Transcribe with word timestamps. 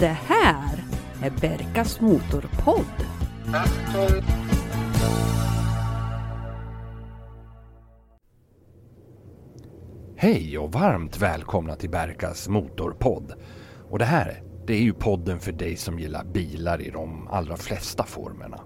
Det 0.00 0.16
här 0.26 0.84
är 1.22 1.30
Berkas 1.30 2.00
Motorpodd. 2.00 2.84
Hej 10.16 10.58
och 10.58 10.72
varmt 10.72 11.18
välkomna 11.18 11.76
till 11.76 11.90
Berkas 11.90 12.48
Motorpodd. 12.48 13.32
Och 13.90 13.98
det 13.98 14.04
här, 14.04 14.42
det 14.66 14.72
är 14.72 14.82
ju 14.82 14.92
podden 14.92 15.40
för 15.40 15.52
dig 15.52 15.76
som 15.76 15.98
gillar 15.98 16.24
bilar 16.24 16.80
i 16.82 16.90
de 16.90 17.28
allra 17.28 17.56
flesta 17.56 18.04
formerna. 18.04 18.60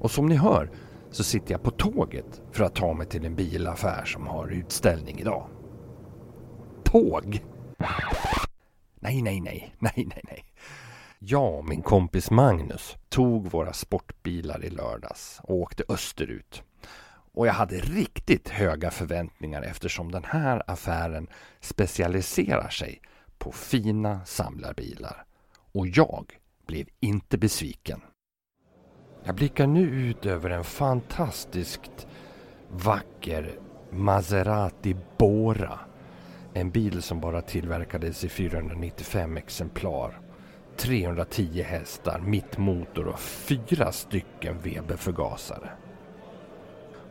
Och 0.00 0.10
som 0.10 0.26
ni 0.26 0.36
hör 0.36 0.70
så 1.10 1.24
sitter 1.24 1.52
jag 1.52 1.62
på 1.62 1.70
tåget 1.70 2.42
för 2.52 2.64
att 2.64 2.74
ta 2.74 2.94
mig 2.94 3.06
till 3.06 3.24
en 3.24 3.34
bilaffär 3.34 4.04
som 4.04 4.26
har 4.26 4.48
utställning 4.48 5.18
idag. 5.18 5.48
Tåg? 6.84 7.40
Nej, 9.00 9.22
nej, 9.22 9.40
nej, 9.40 9.74
nej, 9.78 9.92
nej, 9.96 10.20
nej. 10.24 10.44
Jag 11.18 11.54
och 11.54 11.64
min 11.64 11.82
kompis 11.82 12.30
Magnus 12.30 12.96
tog 13.08 13.50
våra 13.50 13.72
sportbilar 13.72 14.64
i 14.64 14.70
lördags 14.70 15.40
och 15.42 15.54
åkte 15.54 15.84
österut. 15.88 16.62
Och 17.32 17.46
jag 17.46 17.52
hade 17.52 17.76
riktigt 17.76 18.48
höga 18.48 18.90
förväntningar 18.90 19.62
eftersom 19.62 20.12
den 20.12 20.24
här 20.24 20.62
affären 20.66 21.28
specialiserar 21.60 22.68
sig 22.68 23.00
på 23.38 23.52
fina 23.52 24.24
samlarbilar. 24.24 25.24
Och 25.72 25.86
jag 25.86 26.38
blev 26.66 26.86
inte 27.00 27.38
besviken. 27.38 28.00
Jag 29.26 29.34
blickar 29.34 29.66
nu 29.66 29.80
ut 29.80 30.26
över 30.26 30.50
en 30.50 30.64
fantastiskt 30.64 32.06
vacker 32.70 33.58
Maserati 33.90 34.96
Bora. 35.18 35.78
En 36.54 36.70
bil 36.70 37.02
som 37.02 37.20
bara 37.20 37.40
tillverkades 37.40 38.24
i 38.24 38.28
495 38.28 39.36
exemplar. 39.36 40.20
310 40.76 41.62
hästar, 41.62 42.20
mittmotor 42.20 43.06
och 43.08 43.20
fyra 43.20 43.92
stycken 43.92 44.58
Weber-förgasare. 44.62 45.70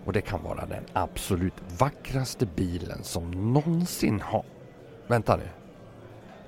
Och 0.06 0.14
det 0.14 0.22
kan 0.22 0.44
vara 0.44 0.66
den 0.66 0.84
absolut 0.94 1.80
vackraste 1.80 2.46
bilen 2.56 3.04
som 3.04 3.54
någonsin 3.54 4.22
har... 4.22 4.46
Vänta 5.08 5.36
nu. 5.36 5.50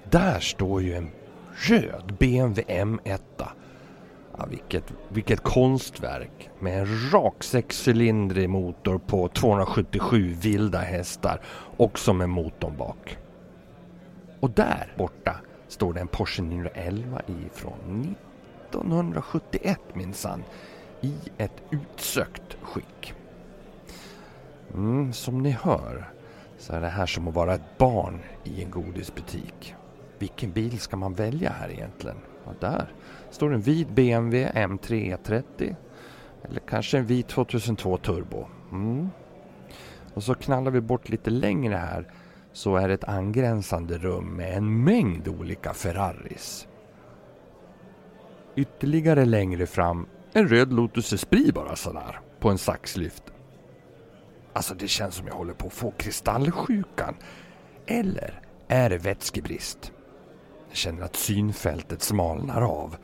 Där 0.10 0.40
står 0.40 0.82
ju 0.82 0.94
en 0.94 1.12
röd 1.56 2.16
BMW 2.20 2.64
M1. 2.84 3.48
Ja, 4.38 4.46
vilket, 4.46 4.94
vilket 5.10 5.40
konstverk 5.40 6.50
med 6.60 6.80
en 6.80 7.12
rak 7.12 7.44
sexcylindrig 7.44 8.50
motor 8.50 8.98
på 8.98 9.28
277 9.28 10.34
vilda 10.42 10.80
hästar 10.80 11.42
också 11.78 12.14
med 12.14 12.30
motorn 12.30 12.78
bak. 12.78 13.18
Och 14.40 14.50
där 14.50 14.94
borta 14.98 15.36
står 15.68 15.94
det 15.94 16.00
en 16.00 16.08
Porsche 16.08 16.44
911 16.44 17.22
ifrån 17.28 18.16
1971 18.70 19.80
minsann 19.94 20.44
i 21.02 21.14
ett 21.38 21.64
utsökt 21.70 22.58
skick. 22.62 23.14
Mm, 24.74 25.14
som 25.14 25.44
ni 25.44 25.52
hör 25.52 26.10
så 26.58 26.74
är 26.74 26.82
det 26.82 26.88
här 26.88 27.06
som 27.06 27.28
att 27.28 27.36
vara 27.36 27.56
ett 27.56 27.78
barn 27.78 28.20
i 28.44 28.64
en 28.64 28.72
godisbutik. 28.72 29.76
Vilken 30.20 30.52
bil 30.52 30.80
ska 30.80 30.98
man 30.98 31.14
välja 31.14 31.50
här 31.50 31.70
egentligen? 31.70 32.18
Ja, 32.46 32.52
där 32.60 32.94
står 33.30 33.54
en 33.54 33.62
vit 33.62 33.90
BMW 33.90 34.52
M3 34.54 35.18
E30 35.18 35.76
eller 36.44 36.60
kanske 36.60 36.98
en 36.98 37.06
vit 37.06 37.28
2002 37.28 37.98
Turbo. 37.98 38.48
Mm. 38.72 39.10
Och 40.14 40.24
så 40.24 40.36
knallar 40.36 40.72
vi 40.72 40.82
bort 40.82 41.10
lite 41.10 41.30
längre 41.30 41.76
här 41.76 42.12
så 42.54 42.76
är 42.76 42.88
det 42.88 42.94
ett 42.94 43.04
angränsande 43.04 43.98
rum 43.98 44.26
med 44.26 44.58
en 44.58 44.84
mängd 44.84 45.28
olika 45.28 45.74
Ferraris. 45.74 46.68
Ytterligare 48.56 49.26
längre 49.26 49.66
fram 49.66 50.08
en 50.34 50.48
röd 50.48 50.74
Lotus 50.74 51.14
Esprit 51.14 51.54
bara 51.54 51.76
sådär 51.76 52.20
på 52.40 52.50
en 52.50 52.58
saxlyft. 52.58 53.24
Alltså 54.54 54.76
det 54.76 54.88
känns 54.88 55.16
som 55.16 55.28
jag 55.28 55.36
håller 55.36 55.54
på 55.54 55.68
att 55.68 55.74
få 55.74 55.92
kristallsjukan. 55.92 57.16
Eller 57.86 58.42
är 58.68 58.90
det 58.90 58.98
vätskebrist? 58.98 59.92
Jag 60.68 60.78
känner 60.78 61.02
att 61.02 61.16
synfältet 61.16 62.02
smalnar 62.02 62.62
av 62.62 62.96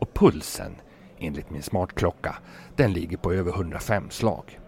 och 0.00 0.14
pulsen, 0.14 0.72
enligt 1.18 1.50
min 1.50 1.62
smartklocka, 1.62 2.36
den 2.76 2.92
ligger 2.92 3.16
på 3.16 3.32
över 3.32 3.52
105 3.52 4.10
slag. 4.10 4.60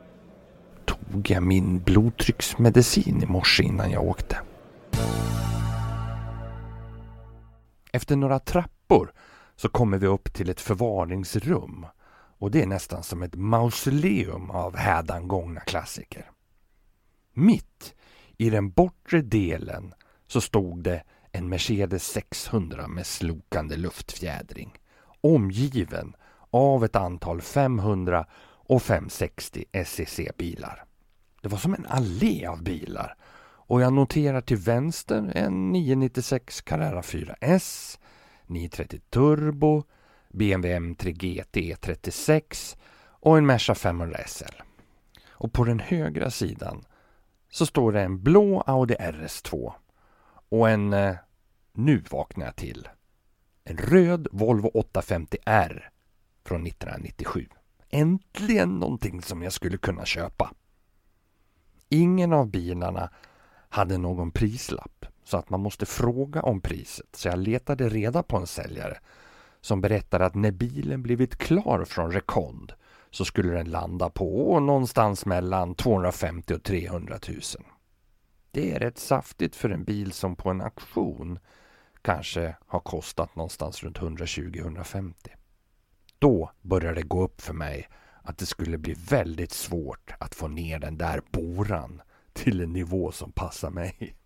Tog 0.85 1.31
jag 1.31 1.43
min 1.43 1.79
blodtrycksmedicin 1.79 3.23
i 3.23 3.27
morse 3.27 3.63
innan 3.63 3.91
jag 3.91 4.05
åkte? 4.05 4.39
Efter 7.93 8.17
några 8.17 8.39
trappor 8.39 9.13
så 9.57 9.69
kommer 9.69 9.99
vi 9.99 10.07
upp 10.07 10.33
till 10.33 10.51
ett 10.51 10.61
förvaringsrum 10.61 11.87
och 12.39 12.51
det 12.51 12.63
är 12.63 12.67
nästan 12.67 13.03
som 13.03 13.23
ett 13.23 13.35
mausoleum 13.35 14.51
av 14.51 14.77
hädangångna 14.77 15.61
klassiker. 15.61 16.31
Mitt 17.33 17.95
i 18.37 18.51
den 18.51 18.71
bortre 18.71 19.21
delen 19.21 19.95
så 20.27 20.41
stod 20.41 20.83
det 20.83 21.03
en 21.33 21.49
Mercedes 21.49 22.07
600 22.07 22.89
med 22.89 23.07
slokande 23.07 23.77
luftfjädring 23.77 24.79
omgiven 25.23 26.17
av 26.51 26.85
ett 26.85 26.97
antal 26.97 27.41
500 27.41 28.27
och 28.67 28.83
560 28.83 29.65
SEC-bilar. 29.87 30.85
Det 31.43 31.49
var 31.49 31.59
som 31.59 31.75
en 31.75 31.87
allé 31.87 32.47
av 32.47 32.63
bilar 32.63 33.17
och 33.73 33.83
jag 33.83 33.93
noterar 33.93 34.41
till 34.41 34.57
vänster 34.57 35.33
en 35.35 35.73
996 35.73 36.61
Carrera 36.61 37.01
4S, 37.01 37.99
930 38.47 39.01
Turbo, 39.11 39.85
BMW 40.29 40.79
M3 40.79 41.11
GT 41.13 41.81
36 41.81 42.77
och 43.05 43.39
en 43.39 43.47
Merca 43.47 43.75
500 43.75 44.19
SL. 44.27 44.63
Och 45.29 45.53
på 45.53 45.65
den 45.65 45.81
högra 45.81 46.31
sidan 46.31 46.85
så 47.51 47.67
står 47.67 47.93
det 47.93 48.03
en 48.03 48.23
blå 48.23 48.61
Audi 48.61 48.95
RS2 48.95 49.73
och 50.49 50.71
en, 50.71 50.93
eh, 50.93 51.15
nu 51.73 52.03
vaknar 52.11 52.45
jag 52.45 52.57
till, 52.57 52.89
en 53.65 53.77
röd 53.77 54.29
Volvo 54.33 54.71
850R 54.71 55.83
från 56.45 56.67
1997. 56.67 57.47
Äntligen 57.91 58.79
någonting 58.79 59.23
som 59.23 59.43
jag 59.43 59.53
skulle 59.53 59.79
kunna 59.79 60.05
köpa. 60.05 60.53
Ingen 61.89 62.33
av 62.33 62.51
bilarna 62.51 63.11
hade 63.69 63.99
någon 63.99 64.31
prislapp 64.31 65.07
så 65.25 65.37
att 65.37 65.51
man 65.51 65.61
måste 65.61 65.87
fråga 65.87 66.43
om 66.43 66.61
priset 66.61 67.17
så 67.17 67.29
jag 67.29 67.39
letade 67.39 67.89
reda 67.89 68.23
på 68.23 68.37
en 68.37 68.47
säljare 68.47 68.99
som 69.61 69.81
berättade 69.81 70.27
att 70.27 70.35
när 70.35 70.51
bilen 70.51 71.03
blivit 71.03 71.37
klar 71.37 71.85
från 71.85 72.13
rekond 72.13 72.73
så 73.11 73.25
skulle 73.25 73.53
den 73.53 73.71
landa 73.71 74.11
på 74.11 74.61
någonstans 74.61 75.27
mellan 75.27 75.75
250 75.75 76.55
och 76.55 76.63
300 76.63 77.19
000. 77.29 77.41
Det 78.51 78.73
är 78.73 78.79
rätt 78.79 78.99
saftigt 78.99 79.57
för 79.57 79.71
en 79.71 79.85
bil 79.85 80.13
som 80.13 80.37
på 80.37 80.51
en 80.51 80.61
auktion 80.61 81.39
kanske 82.03 82.57
har 82.67 82.81
kostat 82.81 83.37
någonstans 83.37 83.83
runt 83.83 83.99
120-150. 83.99 85.15
Då 86.19 86.51
började 86.61 86.95
det 86.95 87.07
gå 87.07 87.23
upp 87.25 87.41
för 87.41 87.55
mig 87.55 87.89
att 88.23 88.39
det 88.39 88.47
skulle 88.47 88.79
bli 88.79 88.95
väldigt 89.09 89.53
svårt 89.53 90.15
att 90.19 90.35
få 90.35 90.49
ner 90.49 90.79
den 90.79 90.99
där 90.99 91.23
boran 91.31 92.03
till 92.33 92.61
en 92.61 92.73
nivå 92.73 93.13
som 93.13 93.33
passar 93.33 93.71
mig. 93.71 94.17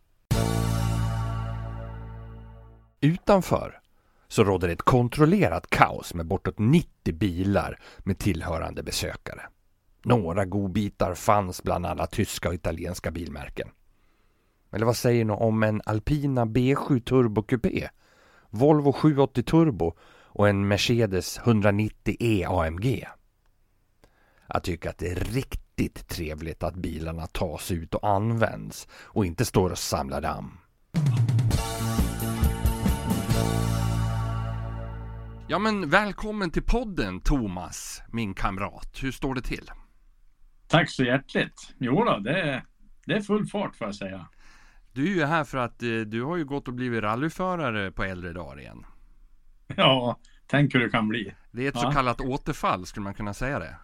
Utanför 3.01 3.81
så 4.29 4.45
råder 4.45 4.69
det 4.69 4.75
ett 4.75 4.83
kontrollerat 4.83 5.71
kaos 5.71 6.15
med 6.15 6.27
bortåt 6.27 6.59
90 6.59 7.15
bilar 7.15 7.81
med 7.99 8.19
tillhörande 8.19 8.83
besökare. 8.83 9.43
Några 10.03 10.45
godbitar 10.45 11.15
fanns 11.15 11.63
bland 11.63 11.87
alla 11.87 12.07
tyska 12.07 12.49
och 12.49 12.55
italienska 12.55 13.11
bilmärken. 13.11 13.69
Eller 14.73 14.87
vad 14.87 14.97
säger 14.97 15.25
ni 15.25 15.33
om 15.33 15.63
en 15.63 15.83
Alpina 15.85 16.45
B7 16.45 17.01
Turbo 17.01 17.43
Coupé, 17.43 17.89
Volvo 18.51 18.93
780 18.93 19.43
Turbo 19.43 19.97
och 20.25 20.49
en 20.49 20.69
Mercedes 20.69 21.41
190E 21.41 22.67
AMG? 22.67 23.07
Jag 24.47 24.63
tycker 24.63 24.91
att 24.91 24.99
det 24.99 25.09
är 25.09 25.15
riktigt 25.15 26.09
trevligt 26.09 26.63
att 26.63 26.75
bilarna 26.75 27.27
tas 27.27 27.71
ut 27.71 27.95
och 27.95 28.09
används 28.09 28.89
och 28.93 29.27
inte 29.27 29.45
står 29.45 29.71
och 29.71 29.79
samlar 29.79 30.21
damm. 30.21 30.59
Ja 35.49 35.59
men 35.59 35.91
välkommen 35.91 36.51
till 36.51 36.63
podden 36.63 37.21
Thomas, 37.21 38.03
min 38.13 38.35
kamrat. 38.35 38.99
Hur 39.03 39.13
står 39.13 39.35
det 39.35 39.43
till? 39.43 39.71
Tack 40.69 40.91
så 40.91 41.05
hjärtligt. 41.05 41.75
Jo 41.79 42.05
då, 42.05 42.19
det 42.19 42.41
är, 42.41 42.65
det 43.07 43.15
är 43.15 43.21
full 43.21 43.47
fart 43.47 43.77
får 43.77 43.87
jag 43.87 43.95
säga. 43.95 44.29
Du 44.97 45.13
är 45.13 45.15
ju 45.15 45.25
här 45.25 45.45
för 45.45 45.59
att 45.59 45.83
eh, 45.83 45.89
du 45.89 46.23
har 46.23 46.37
ju 46.37 46.45
gått 46.45 46.69
och 46.69 46.75
blivit 46.75 47.03
rallyförare 47.03 47.91
på 47.93 48.05
äldre 48.05 48.33
dagar 48.33 48.61
igen. 48.61 48.87
Ja, 49.77 50.19
tänk 50.47 50.75
hur 50.75 50.81
det 50.81 50.91
kan 50.91 51.09
bli. 51.09 51.35
Det 51.53 51.65
är 51.65 51.69
ett 51.69 51.75
Ja. 51.75 51.81
så 51.81 51.91
kallat 51.91 52.21
återfall, 52.21 52.87
skulle 52.87 53.05
man 53.05 53.15
kunna 53.15 53.35
säga 53.35 53.59
det? 53.59 53.77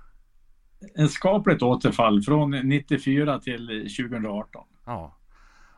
en 0.95 1.09
skapligt 1.09 1.63
återfall 1.63 2.23
från 2.23 2.51
94 2.51 3.39
till 3.39 3.67
2018. 3.99 4.65
Ja. 4.87 5.19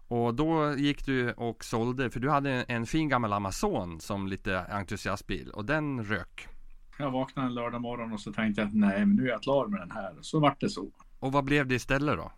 Och 0.08 0.34
då 0.34 0.74
gick 0.76 1.06
du 1.06 1.32
och 1.32 1.64
sålde, 1.64 2.10
för 2.10 2.20
du 2.20 2.30
hade 2.30 2.50
en 2.50 2.86
fin 2.86 3.08
gammal 3.08 3.32
Amazon 3.32 4.00
som 4.00 4.26
lite 4.28 4.60
entusiastbil 4.60 5.50
och 5.50 5.64
den 5.64 6.04
rök. 6.04 6.48
Jag 6.98 7.10
vaknade 7.10 7.48
en 7.48 7.54
lördag 7.54 7.80
morgon 7.80 8.12
och 8.12 8.20
så 8.20 8.32
tänkte 8.32 8.60
jag 8.60 8.68
att 8.68 8.74
nej, 8.74 9.06
men 9.06 9.16
nu 9.16 9.24
är 9.24 9.28
jag 9.30 9.42
klar 9.42 9.66
med 9.66 9.80
den 9.80 9.90
här. 9.90 10.14
Så 10.20 10.40
vart 10.40 10.60
det 10.60 10.70
så. 10.70 10.90
Och 11.20 11.32
vad 11.32 11.44
blev 11.44 11.66
det 11.66 11.74
istället 11.74 12.16
då? 12.16 12.32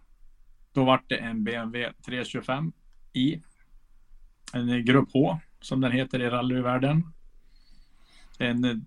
Då 0.72 0.84
vart 0.84 1.08
det 1.08 1.16
en 1.16 1.44
BMW 1.44 1.92
325 2.06 2.72
i. 3.16 3.42
En 4.52 4.84
Grupp 4.84 5.08
H 5.12 5.40
som 5.60 5.80
den 5.80 5.92
heter 5.92 6.20
i 6.20 6.30
rallyvärlden. 6.30 7.12
En, 8.38 8.86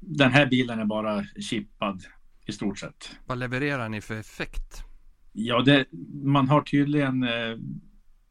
den 0.00 0.30
här 0.30 0.46
bilen 0.46 0.78
är 0.78 0.84
bara 0.84 1.24
chippad 1.24 2.04
i 2.46 2.52
stort 2.52 2.78
sett. 2.78 3.16
Vad 3.26 3.38
levererar 3.38 3.88
ni 3.88 4.00
för 4.00 4.20
effekt? 4.20 4.84
Ja, 5.32 5.62
det, 5.62 5.86
man 6.22 6.48
har 6.48 6.62
tydligen 6.62 7.22
eh, 7.22 7.58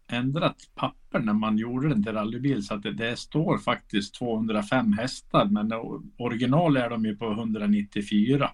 ändrat 0.07 0.56
papper 0.75 1.19
när 1.19 1.34
man 1.34 1.57
gjorde 1.57 1.89
den 1.89 2.04
till 2.04 2.13
rallybil 2.13 2.66
så 2.66 2.74
att 2.74 2.84
det, 2.84 2.94
det, 2.94 3.19
står 3.19 3.57
faktiskt 3.57 4.16
205 4.16 4.94
hästar 4.94 5.45
men 5.45 5.72
original 6.18 6.78
är 6.78 6.89
de 6.89 7.06
ju 7.06 7.16
på 7.16 7.31
194. 7.31 8.51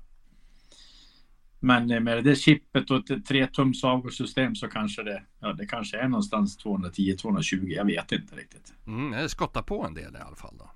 Men 1.63 2.03
med 2.03 2.23
det 2.23 2.35
chippet 2.35 2.91
och 2.91 3.11
ett 3.11 3.25
3 3.25 3.47
tums 3.47 3.83
avgassystem 3.83 4.55
så 4.55 4.67
kanske 4.67 5.03
det, 5.03 5.23
ja, 5.39 5.53
det 5.53 5.65
kanske 5.65 5.97
är 5.97 6.07
någonstans 6.07 6.65
210-220. 6.65 7.67
Jag 7.67 7.85
vet 7.85 8.11
inte 8.11 8.35
riktigt. 8.35 8.73
Mm, 8.87 9.11
det 9.11 9.29
skottar 9.29 9.61
på 9.61 9.85
en 9.85 9.93
del 9.93 10.15
i 10.15 10.19
alla 10.27 10.35
fall 10.35 10.55
då. 10.57 10.71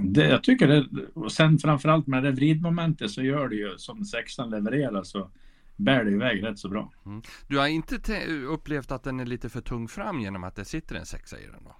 Det, 0.00 0.28
jag 0.28 0.42
tycker 0.42 0.68
det, 0.68 0.86
och 1.14 1.32
sen 1.32 1.58
framförallt 1.58 2.06
med 2.06 2.22
det 2.22 2.30
vridmomentet 2.30 3.10
så 3.10 3.22
gör 3.22 3.48
det 3.48 3.54
ju 3.54 3.78
som 3.78 4.04
sexan 4.04 4.50
levererar 4.50 5.02
så 5.02 5.30
bär 5.76 6.04
det 6.04 6.10
iväg 6.10 6.42
rätt 6.42 6.58
så 6.58 6.68
bra. 6.68 6.92
Mm. 7.06 7.22
Du 7.46 7.58
har 7.58 7.66
inte 7.66 8.24
upplevt 8.48 8.92
att 8.92 9.02
den 9.02 9.20
är 9.20 9.26
lite 9.26 9.48
för 9.48 9.60
tung 9.60 9.88
fram 9.88 10.20
genom 10.20 10.44
att 10.44 10.56
det 10.56 10.64
sitter 10.64 10.94
en 10.94 11.06
sexa 11.06 11.38
i 11.38 11.46
den 11.46 11.64
då? 11.64 11.76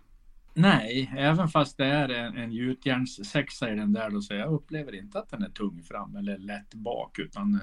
Nej, 0.54 1.14
även 1.16 1.48
fast 1.48 1.76
det 1.76 1.86
är 1.86 2.08
en, 2.08 2.36
en 2.36 2.52
gjutjärnssexa 2.52 3.72
i 3.72 3.76
den 3.76 3.92
där 3.92 4.10
då 4.10 4.20
så 4.20 4.34
jag 4.34 4.52
upplever 4.52 4.94
inte 4.94 5.18
att 5.18 5.30
den 5.30 5.42
är 5.42 5.50
tung 5.50 5.82
fram 5.82 6.16
eller 6.16 6.38
lätt 6.38 6.74
bak 6.74 7.18
utan 7.18 7.54
eh, 7.54 7.60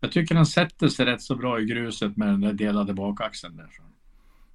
jag 0.00 0.12
tycker 0.12 0.34
den 0.34 0.46
sätter 0.46 0.88
sig 0.88 1.06
rätt 1.06 1.22
så 1.22 1.36
bra 1.36 1.60
i 1.60 1.64
gruset 1.64 2.16
med 2.16 2.28
den 2.28 2.40
där 2.40 2.52
delade 2.52 2.94
bakaxeln 2.94 3.56
där. 3.56 3.70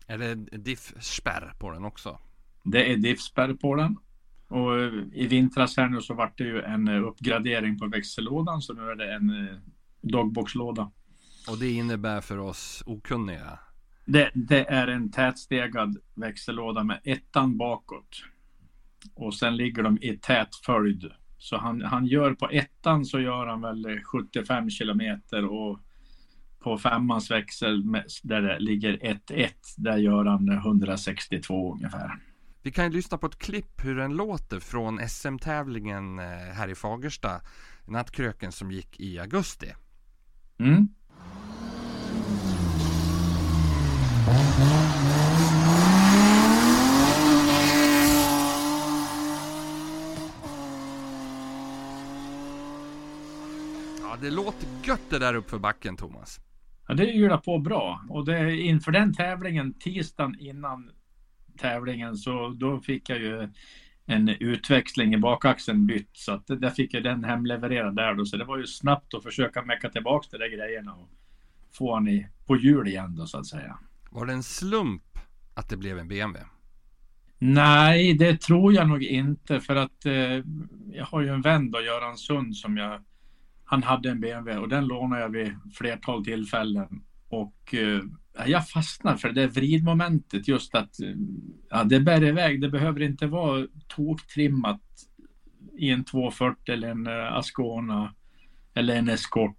Är 0.08 0.18
det 0.18 0.36
diff-spärr 0.58 1.54
på 1.60 1.72
den 1.72 1.86
också? 1.86 2.20
Det 2.64 2.92
är 2.92 2.98
diff-spärr 2.98 3.54
på 3.54 3.76
den. 3.76 3.98
Och 4.48 4.80
eh, 4.80 4.94
i 5.14 5.28
vintras 5.28 5.78
här 5.78 5.90
nu 5.90 6.02
så 6.02 6.14
vart 6.14 6.38
det 6.38 6.44
ju 6.44 6.62
en 6.62 6.88
eh, 6.88 7.04
uppgradering 7.04 7.80
på 7.80 7.88
växellådan 7.88 8.62
så 8.62 8.74
nu 8.74 8.82
är 8.82 8.96
det 8.96 9.14
en 9.14 9.48
dogboxlåda. 10.02 10.92
Och 11.50 11.58
det 11.58 11.72
innebär 11.72 12.22
för 12.22 12.38
oss 12.38 12.84
okunniga? 12.86 13.60
Det, 14.06 14.32
det, 14.34 14.70
är 14.70 14.88
en 14.88 15.12
tätstegad 15.12 15.98
växellåda 16.14 16.84
med 16.84 17.00
ettan 17.04 17.58
bakåt. 17.58 18.24
Och 19.16 19.34
sen 19.34 19.56
ligger 19.56 19.84
de 19.84 19.98
i 20.02 20.18
tät 20.18 20.56
följd. 20.66 21.12
Så 21.42 21.58
han, 21.58 21.82
han 21.82 22.06
gör 22.06 22.34
på 22.34 22.50
ettan 22.50 23.06
så 23.06 23.20
gör 23.20 23.48
han 23.48 23.62
väl 23.62 24.04
75 24.04 24.70
kilometer 24.70 25.46
och 25.46 25.80
på 26.60 26.78
femmans 26.78 27.32
växel 27.32 27.84
där 28.24 28.42
det 28.42 28.60
ligger 28.60 28.98
1-1 28.98 29.50
där 29.78 29.98
gör 29.98 30.26
han 30.26 30.50
162 30.50 31.74
ungefär. 31.74 32.12
Vi 32.64 32.72
kan 32.72 32.86
ju 32.86 32.92
lyssna 32.92 33.18
på 33.18 33.28
ett 33.28 33.38
klipp 33.38 33.86
hur 33.86 33.96
den 33.96 34.16
låter 34.16 34.60
från 34.60 35.10
SM-tävlingen 35.10 36.20
eh, 36.20 36.26
här 36.26 36.68
i 36.68 36.76
Fagersta. 36.76 37.42
Nattkröken 37.88 38.52
som 38.52 38.72
gick 38.72 39.00
i 39.00 39.20
augusti. 39.20 39.74
Mm. 40.60 40.88
Ja, 54.12 54.18
det 54.22 54.30
låter 54.52 54.88
gött 54.88 55.10
det 55.10 55.20
där 55.20 55.34
uppför 55.34 55.60
backen, 55.60 55.98
Thomas. 55.98 56.40
Ja, 56.88 56.94
det 56.94 57.14
ylar 57.14 57.38
på 57.38 57.60
bra. 57.60 58.02
Och 58.10 58.26
det, 58.26 58.58
inför 58.58 58.92
den 58.92 59.14
tävlingen, 59.14 59.74
tisdagen 59.74 60.40
innan 60.40 60.92
tävlingen, 61.58 62.16
så 62.16 62.50
då 62.50 62.80
fick 62.80 63.10
jag 63.10 63.20
ju 63.20 63.50
en 64.06 64.30
utväxling 64.30 65.14
i 65.14 65.18
bakaxeln 65.18 65.88
bytt. 65.88 66.10
Så 66.14 66.32
att 66.32 66.48
där 66.48 66.70
fick 66.70 66.94
jag 66.94 67.04
den 67.04 67.24
hemlevererad 67.24 67.96
där 67.96 68.14
då. 68.14 68.26
Så 68.26 68.38
det 68.38 68.46
var 68.46 68.58
ju 68.58 68.68
snabbt 68.68 69.14
att 69.14 69.24
försöka 69.24 69.62
mecka 69.62 69.90
tillbaka 69.90 70.28
de 70.32 70.38
där 70.38 70.58
grejerna 70.58 70.94
och 70.94 71.10
få 71.72 71.94
han 71.94 72.08
i, 72.08 72.28
på 72.46 72.58
hjul 72.58 72.88
igen 72.88 73.16
då 73.16 73.26
så 73.26 73.38
att 73.38 73.48
säga. 73.48 73.78
Var 74.10 74.26
det 74.26 74.34
en 74.34 74.44
slump 74.44 75.20
att 75.54 75.70
det 75.70 75.78
blev 75.78 76.00
en 76.00 76.08
BMW? 76.08 76.50
Nej, 77.40 78.14
det 78.14 78.42
tror 78.42 78.74
jag 78.74 78.88
nog 78.88 79.04
inte 79.04 79.60
för 79.60 79.76
att 79.76 80.06
eh, 80.06 80.44
jag 80.92 81.06
har 81.06 81.22
ju 81.22 81.28
en 81.28 81.42
vän 81.42 81.72
då, 81.72 81.82
Göran 81.82 82.18
Sund, 82.18 82.56
som 82.56 82.78
jag 82.78 83.02
han 83.72 83.84
hade 83.84 84.10
en 84.10 84.20
BMW 84.20 84.62
och 84.62 84.70
den 84.70 84.86
lånade 84.86 85.22
jag 85.22 85.30
vid 85.30 85.56
flertal 85.74 86.26
tillfällen 86.26 87.02
och 87.30 87.74
eh, 87.74 88.02
jag 88.46 88.70
fastnar 88.70 89.16
för 89.16 89.30
det 89.30 89.48
vridmomentet 89.48 90.48
just 90.48 90.76
att 90.76 91.00
eh, 91.02 91.10
ja, 91.70 91.84
det 91.84 92.00
bär 92.00 92.24
iväg. 92.24 92.62
Det 92.62 92.70
behöver 92.70 93.02
inte 93.02 93.28
vara 93.28 93.68
toktrimmat 93.88 94.82
i 95.78 95.90
en 95.90 96.04
240 96.04 96.74
eller 96.74 96.90
en 96.90 97.08
eh, 97.08 97.34
Ascona 97.34 98.14
eller 98.74 98.96
en 98.96 99.10
Escort. 99.10 99.58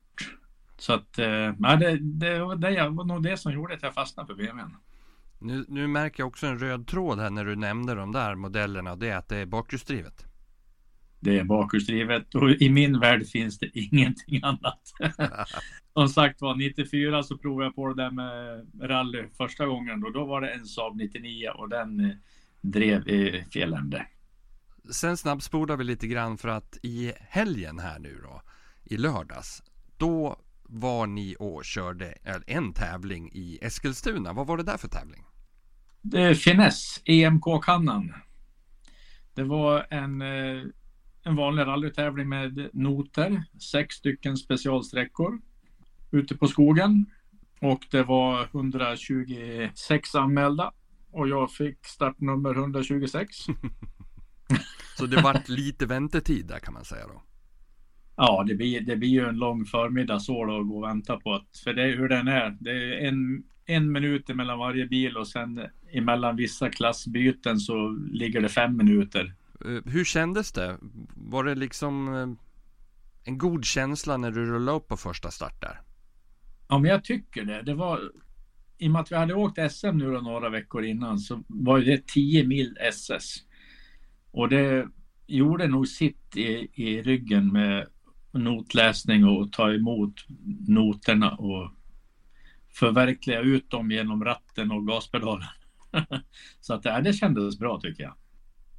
Så 0.78 0.92
att 0.92 1.18
uh, 1.18 1.76
det, 1.78 1.96
det, 1.96 2.56
det, 2.56 2.70
det 2.70 2.88
var 2.88 3.04
nog 3.04 3.22
det 3.22 3.36
som 3.36 3.52
gjorde 3.52 3.74
att 3.74 3.82
jag 3.82 3.94
fastnade 3.94 4.26
för 4.26 4.34
BMWn. 4.34 4.76
Nu, 5.38 5.64
nu 5.68 5.86
märker 5.86 6.20
jag 6.20 6.28
också 6.28 6.46
en 6.46 6.58
röd 6.58 6.86
tråd 6.86 7.18
här 7.18 7.30
när 7.30 7.44
du 7.44 7.56
nämnde 7.56 7.94
de 7.94 8.12
där 8.12 8.34
modellerna. 8.34 8.96
Det 8.96 9.08
är 9.08 9.16
att 9.16 9.28
det 9.28 9.36
är 9.36 9.46
bakhjulsdrivet. 9.46 10.31
Det 11.22 11.38
är 11.38 11.44
bakhjulsdrivet 11.44 12.34
och 12.34 12.50
i 12.50 12.70
min 12.70 13.00
värld 13.00 13.26
finns 13.26 13.58
det 13.58 13.78
ingenting 13.78 14.40
annat. 14.42 14.80
Som 15.92 16.08
sagt 16.08 16.40
var, 16.40 16.54
94 16.54 17.22
så 17.22 17.38
provade 17.38 17.66
jag 17.66 17.74
på 17.74 17.88
det 17.88 18.02
där 18.02 18.10
med 18.10 18.66
rally 18.90 19.28
första 19.36 19.66
gången 19.66 20.04
och 20.04 20.12
då 20.12 20.24
var 20.24 20.40
det 20.40 20.48
en 20.48 20.66
Saab 20.66 20.96
99 20.96 21.48
och 21.48 21.68
den 21.68 22.00
eh, 22.00 22.10
drev 22.60 23.08
i 23.08 23.44
fel 23.52 23.72
ände. 23.72 24.06
Sen 24.90 25.16
snabbspolar 25.16 25.76
vi 25.76 25.84
lite 25.84 26.06
grann 26.06 26.38
för 26.38 26.48
att 26.48 26.78
i 26.82 27.12
helgen 27.18 27.78
här 27.78 27.98
nu 27.98 28.20
då, 28.22 28.42
i 28.84 28.96
lördags, 28.96 29.62
då 29.96 30.36
var 30.62 31.06
ni 31.06 31.36
och 31.38 31.64
körde 31.64 32.14
en 32.46 32.72
tävling 32.72 33.30
i 33.32 33.58
Eskilstuna. 33.62 34.32
Vad 34.32 34.46
var 34.46 34.56
det 34.56 34.62
där 34.62 34.76
för 34.76 34.88
tävling? 34.88 35.24
Det 36.00 36.22
är 36.22 36.34
Finess, 36.34 37.00
EMK-kannan. 37.04 38.14
Det 39.34 39.44
var 39.44 39.86
en 39.90 40.22
eh, 40.22 40.62
en 41.24 41.36
vanlig 41.36 41.62
rallytävling 41.62 42.28
med 42.28 42.68
noter, 42.72 43.42
sex 43.72 43.94
stycken 43.94 44.36
specialsträckor 44.36 45.40
ute 46.10 46.36
på 46.36 46.46
skogen. 46.46 47.06
Och 47.60 47.86
det 47.90 48.02
var 48.02 48.44
126 48.44 50.14
anmälda 50.14 50.72
och 51.10 51.28
jag 51.28 51.50
fick 51.50 51.86
startnummer 51.86 52.54
126. 52.54 53.36
Så 54.98 55.06
det 55.06 55.22
vart 55.22 55.48
lite 55.48 55.86
väntetid 55.86 56.46
där 56.46 56.58
kan 56.58 56.74
man 56.74 56.84
säga 56.84 57.06
då? 57.06 57.22
Ja, 58.16 58.44
det 58.48 58.54
blir, 58.54 58.80
det 58.80 58.96
blir 58.96 59.08
ju 59.08 59.28
en 59.28 59.36
lång 59.36 59.64
förmiddag 59.64 60.20
så 60.20 60.44
då 60.44 60.60
att 60.60 60.68
gå 60.68 60.76
och 60.76 60.88
vänta 60.88 61.16
på 61.16 61.34
att, 61.34 61.58
för 61.64 61.74
det 61.74 61.82
är 61.82 61.96
hur 61.96 62.08
den 62.08 62.28
är. 62.28 62.56
Det 62.60 62.70
är 62.70 63.08
en, 63.08 63.42
en 63.66 63.92
minut 63.92 64.28
mellan 64.28 64.58
varje 64.58 64.86
bil 64.86 65.16
och 65.16 65.28
sen 65.28 65.60
emellan 65.92 66.36
vissa 66.36 66.70
klassbyten 66.70 67.58
så 67.58 67.88
ligger 68.12 68.40
det 68.40 68.48
fem 68.48 68.76
minuter. 68.76 69.34
Eh, 69.64 69.92
hur 69.92 70.04
kändes 70.04 70.52
det? 70.52 70.78
Var 71.16 71.44
det 71.44 71.54
liksom 71.54 72.14
eh, 72.14 72.28
en 73.24 73.38
god 73.38 73.64
känsla 73.64 74.16
när 74.16 74.30
du 74.30 74.46
rullade 74.46 74.76
upp 74.76 74.88
på 74.88 74.96
första 74.96 75.30
start 75.30 75.60
där? 75.60 75.80
Ja, 76.68 76.78
men 76.78 76.90
jag 76.90 77.04
tycker 77.04 77.44
det. 77.44 77.62
Det 77.62 77.74
var 77.74 78.00
i 78.78 78.88
och 78.88 78.90
med 78.90 79.00
att 79.00 79.12
vi 79.12 79.16
hade 79.16 79.34
åkt 79.34 79.72
SM 79.72 79.98
nu 79.98 80.12
då 80.12 80.20
några 80.20 80.48
veckor 80.48 80.84
innan 80.84 81.18
så 81.18 81.44
var 81.46 81.80
det 81.80 82.06
10 82.06 82.46
mil 82.46 82.76
SS. 82.80 83.34
Och 84.30 84.48
det 84.48 84.88
gjorde 85.26 85.66
nog 85.66 85.88
sitt 85.88 86.36
i, 86.36 86.70
i 86.74 87.02
ryggen 87.02 87.52
med 87.52 87.86
notläsning 88.32 89.24
och 89.24 89.52
ta 89.52 89.72
emot 89.72 90.14
noterna 90.68 91.30
och 91.30 91.70
förverkliga 92.68 93.40
ut 93.40 93.70
dem 93.70 93.90
genom 93.90 94.24
ratten 94.24 94.72
och 94.72 94.86
gaspedalen. 94.86 95.48
så 96.60 96.74
att 96.74 96.82
det, 96.82 97.00
det 97.00 97.12
kändes 97.12 97.58
bra 97.58 97.80
tycker 97.80 98.02
jag 98.02 98.14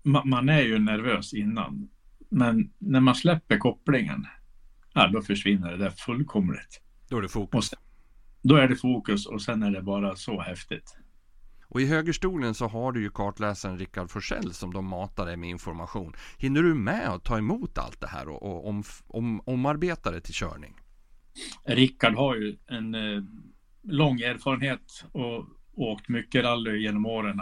man 0.03 0.49
är 0.49 0.61
ju 0.61 0.79
nervös 0.79 1.33
innan. 1.33 1.89
Men 2.29 2.73
när 2.79 2.99
man 2.99 3.15
släpper 3.15 3.57
kopplingen, 3.57 4.27
ja, 4.93 5.07
då 5.07 5.21
försvinner 5.21 5.71
det 5.71 5.77
där 5.77 5.89
fullkomligt. 5.89 6.81
Då 7.09 7.17
är 7.17 7.21
det 7.21 7.29
fokus. 7.29 7.65
Sen, 7.65 7.79
då 8.41 8.55
är 8.55 8.67
det 8.67 8.75
fokus 8.75 9.25
och 9.25 9.41
sen 9.41 9.63
är 9.63 9.71
det 9.71 9.81
bara 9.81 10.15
så 10.15 10.41
häftigt. 10.41 10.97
Och 11.67 11.81
i 11.81 11.85
högerstolen 11.85 12.53
så 12.53 12.67
har 12.67 12.91
du 12.91 13.01
ju 13.01 13.09
kartläsaren 13.09 13.79
Rickard 13.79 14.09
Forsell 14.09 14.53
som 14.53 14.73
de 14.73 14.85
matar 14.85 15.25
dig 15.25 15.37
med 15.37 15.49
information. 15.49 16.13
Hinner 16.37 16.63
du 16.63 16.73
med 16.73 17.09
att 17.09 17.23
ta 17.23 17.37
emot 17.37 17.77
allt 17.77 18.01
det 18.01 18.07
här 18.07 18.27
och, 18.27 18.43
och 18.43 18.67
om, 18.67 18.83
om, 19.07 19.41
omarbeta 19.45 20.11
det 20.11 20.21
till 20.21 20.33
körning? 20.33 20.73
Rickard 21.65 22.13
har 22.15 22.35
ju 22.35 22.57
en 22.67 22.95
eh, 22.95 23.23
lång 23.83 24.21
erfarenhet 24.21 25.05
och 25.11 25.45
åkt 25.73 26.09
mycket 26.09 26.43
rally 26.43 26.77
genom 26.77 27.05
åren. 27.05 27.41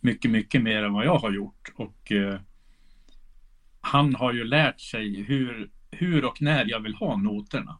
Mycket, 0.00 0.30
mycket 0.30 0.62
mer 0.62 0.82
än 0.82 0.92
vad 0.92 1.06
jag 1.06 1.18
har 1.18 1.32
gjort. 1.32 1.72
Och 1.74 2.12
eh, 2.12 2.40
han 3.80 4.14
har 4.14 4.32
ju 4.32 4.44
lärt 4.44 4.80
sig 4.80 5.22
hur, 5.22 5.70
hur 5.90 6.24
och 6.24 6.42
när 6.42 6.64
jag 6.68 6.80
vill 6.80 6.94
ha 6.94 7.16
noterna. 7.16 7.78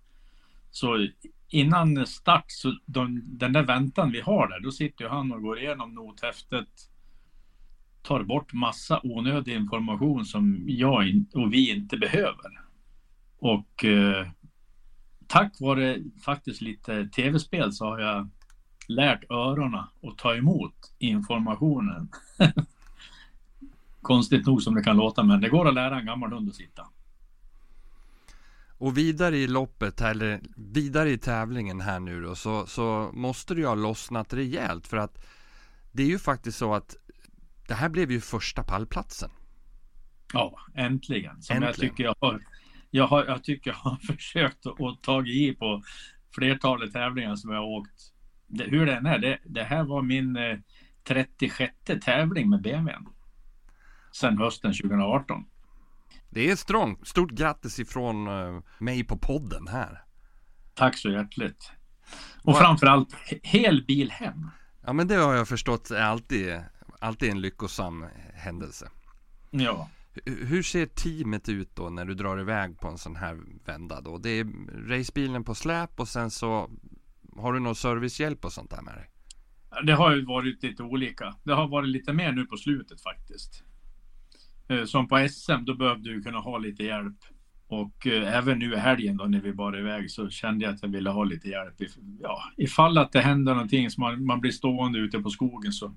Så 0.71 1.09
innan 1.49 2.07
start, 2.07 2.45
så 2.49 2.79
de, 2.87 3.23
den 3.25 3.53
där 3.53 3.63
väntan 3.63 4.13
vi 4.13 4.21
har 4.21 4.49
där, 4.49 4.61
då 4.61 4.73
sitter 4.73 5.05
ju 5.05 5.11
han 5.11 5.33
och 5.33 5.43
går 5.43 5.59
igenom 5.59 5.95
nothäftet, 5.95 6.69
tar 8.03 8.23
bort 8.23 8.53
massa 8.53 9.01
onödig 9.03 9.55
information 9.55 10.25
som 10.25 10.65
jag 10.67 11.09
in, 11.09 11.27
och 11.35 11.53
vi 11.53 11.71
inte 11.71 11.97
behöver. 11.97 12.61
Och 13.39 13.85
eh, 13.85 14.29
tack 15.27 15.61
vare 15.61 15.99
faktiskt 16.25 16.61
lite 16.61 17.09
tv-spel 17.09 17.73
så 17.73 17.85
har 17.85 17.99
jag 17.99 18.29
lärt 18.91 19.31
öronen 19.31 19.85
att 20.03 20.19
ta 20.19 20.35
emot 20.35 20.75
informationen. 20.99 22.09
Konstigt 24.03 24.47
nog 24.47 24.63
som 24.63 24.75
det 24.75 24.83
kan 24.83 24.97
låta, 24.97 25.23
men 25.23 25.41
det 25.41 25.49
går 25.49 25.69
att 25.69 25.75
lära 25.75 26.01
en 26.01 26.07
gammal 26.07 26.33
hund 26.33 26.49
att 26.49 26.55
sitta. 26.55 26.87
Och 28.79 28.99
vidare 28.99 29.37
i 29.37 29.47
loppet, 29.47 30.01
eller 30.01 30.41
vidare 30.57 31.11
i 31.11 31.19
tävlingen 31.19 31.81
här 31.81 32.01
nu 32.01 32.23
då, 32.23 32.35
så, 32.35 32.67
så 32.67 33.11
måste 33.13 33.55
det 33.55 33.61
ju 33.61 33.67
ha 33.67 33.75
lossnat 33.75 34.33
rejält 34.33 34.87
för 34.87 34.97
att 34.97 35.27
det 35.93 36.03
är 36.03 36.07
ju 36.07 36.19
faktiskt 36.19 36.59
så 36.59 36.75
att 36.75 36.97
det 37.69 37.75
här 37.75 37.89
blev 37.89 38.11
ju 38.11 38.21
första 38.21 38.63
pallplatsen. 38.63 39.31
Ja, 40.33 40.59
äntligen. 40.75 41.43
Som 41.43 41.57
äntligen. 41.57 41.63
jag 41.63 41.77
tycker 41.77 42.05
jag 42.05 42.17
har, 42.21 42.41
jag 42.91 43.07
har, 43.07 43.25
jag 43.25 43.45
tycker 43.45 43.71
jag 43.71 43.77
har 43.77 43.97
försökt 44.17 44.67
att 44.67 45.03
ta 45.03 45.27
i 45.27 45.55
på 45.59 45.83
flertalet 46.35 46.93
tävlingar 46.93 47.37
som 47.37 47.51
jag 47.51 47.59
har 47.59 47.67
åkt. 47.67 48.13
Det, 48.51 48.65
hur 48.65 48.87
det 48.87 48.95
än 48.95 49.07
är, 49.07 49.19
det, 49.19 49.39
det 49.45 49.63
här 49.63 49.85
var 49.85 50.03
min 50.03 50.37
eh, 50.37 50.59
36 51.05 51.75
tävling 52.05 52.51
med 52.51 52.63
BMWn. 52.63 53.09
Sen 54.13 54.39
hösten 54.39 54.73
2018. 54.73 55.45
Det 56.31 56.51
är 56.51 56.57
strångt. 56.57 57.09
Stort 57.09 57.31
grattis 57.31 57.79
ifrån 57.79 58.29
uh, 58.29 58.63
mig 58.79 59.05
på 59.05 59.19
podden 59.19 59.69
här. 59.69 60.05
Tack 60.75 60.97
så 60.97 61.11
hjärtligt. 61.11 61.73
Och 62.45 62.59
framförallt 62.59 63.15
hel 63.43 63.85
bil 63.85 64.11
hem. 64.11 64.51
Ja 64.87 64.93
men 64.93 65.09
det 65.09 65.15
har 65.15 65.35
jag 65.35 65.49
förstått 65.49 65.91
är 65.91 66.03
alltid, 66.03 66.61
alltid 67.01 67.31
en 67.31 67.41
lyckosam 67.41 68.07
händelse. 68.35 68.91
Ja. 69.51 69.89
Hur 70.25 70.63
ser 70.63 70.87
teamet 70.87 71.49
ut 71.49 71.77
då 71.77 71.91
när 71.91 72.05
du 72.05 72.15
drar 72.15 72.41
iväg 72.41 72.81
på 72.81 72.89
en 72.89 72.99
sån 72.99 73.17
här 73.17 73.39
vända 73.65 74.01
då? 74.01 74.19
Det 74.19 74.31
är 74.31 74.47
racebilen 74.89 75.45
på 75.45 75.55
släp 75.55 76.01
och 76.01 76.09
sen 76.09 76.31
så 76.31 76.71
har 77.37 77.53
du 77.53 77.61
någon 77.61 77.75
servicehjälp 77.75 78.45
och 78.45 78.53
sånt 78.53 78.71
där 78.71 78.83
med 78.83 78.95
dig? 78.95 79.11
Det 79.85 79.93
har 79.93 80.15
ju 80.17 80.25
varit 80.25 80.63
lite 80.63 80.83
olika. 80.83 81.35
Det 81.45 81.53
har 81.53 81.69
varit 81.69 81.89
lite 81.89 82.13
mer 82.13 82.33
nu 82.33 82.45
på 82.45 82.57
slutet 82.57 83.03
faktiskt. 83.03 83.65
Eh, 84.69 84.85
som 84.85 85.09
på 85.09 85.29
SM, 85.31 85.65
då 85.65 85.75
behövde 85.75 86.11
du 86.11 86.23
kunna 86.23 86.39
ha 86.39 86.59
lite 86.59 86.85
hjälp. 86.85 87.17
Och 87.67 88.07
eh, 88.07 88.37
även 88.37 88.59
nu 88.59 88.75
i 88.75 88.77
helgen 88.77 89.17
då 89.17 89.25
när 89.25 89.41
vi 89.41 89.53
bar 89.53 89.79
iväg 89.79 90.11
så 90.11 90.31
kände 90.31 90.65
jag 90.65 90.75
att 90.75 90.83
jag 90.83 90.89
ville 90.89 91.11
ha 91.11 91.25
lite 91.25 91.49
hjälp. 91.49 91.75
Ja, 92.21 92.43
ifall 92.57 92.99
att 92.99 93.13
det 93.13 93.21
händer 93.21 93.55
någonting 93.55 93.91
så 93.91 94.01
man, 94.01 94.27
man 94.27 94.41
blir 94.41 94.51
stående 94.51 94.99
ute 94.99 95.19
på 95.19 95.31
skogen 95.31 95.73
så 95.73 95.95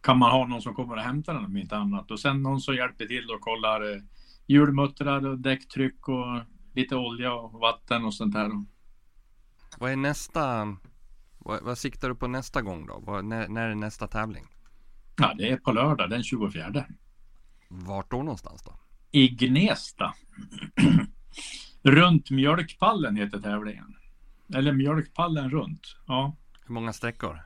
kan 0.00 0.18
man 0.18 0.30
ha 0.30 0.46
någon 0.46 0.62
som 0.62 0.74
kommer 0.74 0.96
och 0.96 1.02
hämtar 1.02 1.34
den 1.34 1.44
om 1.44 1.56
inte 1.56 1.76
annat. 1.76 2.10
Och 2.10 2.20
sen 2.20 2.42
någon 2.42 2.60
som 2.60 2.74
hjälper 2.74 3.06
till 3.06 3.30
och 3.30 3.40
kollar 3.40 3.92
eh, 3.92 4.02
hjulmuttrar 4.46 5.26
och 5.26 5.38
däcktryck 5.38 6.08
och 6.08 6.40
lite 6.74 6.96
olja 6.96 7.34
och 7.34 7.60
vatten 7.60 8.04
och 8.04 8.14
sånt 8.14 8.34
där. 8.34 8.50
Vad 9.78 9.92
är 9.92 9.96
nästa? 9.96 10.76
Vad, 11.38 11.62
vad 11.62 11.78
siktar 11.78 12.08
du 12.08 12.14
på 12.14 12.26
nästa 12.26 12.62
gång 12.62 12.86
då? 12.86 13.02
Vad, 13.06 13.24
när, 13.24 13.48
när 13.48 13.68
är 13.68 13.74
nästa 13.74 14.06
tävling? 14.06 14.44
Ja, 15.16 15.34
det 15.38 15.50
är 15.50 15.56
på 15.56 15.72
lördag 15.72 16.10
den 16.10 16.22
24. 16.22 16.84
Vart 17.68 18.10
då 18.10 18.16
någonstans 18.16 18.62
då? 18.62 18.78
I 19.10 19.28
Gnesta. 19.28 20.14
runt 21.82 22.30
Mjölkpallen 22.30 23.16
heter 23.16 23.38
tävlingen. 23.38 23.96
Eller 24.54 24.72
Mjölkpallen 24.72 25.50
runt. 25.50 25.96
Ja. 26.06 26.36
Hur 26.66 26.74
många 26.74 26.92
sträckor? 26.92 27.40